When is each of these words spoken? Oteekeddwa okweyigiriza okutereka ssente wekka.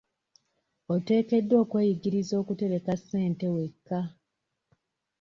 Oteekeddwa 0.93 1.55
okweyigiriza 1.63 2.33
okutereka 2.41 2.91
ssente 2.99 3.45
wekka. 3.55 3.99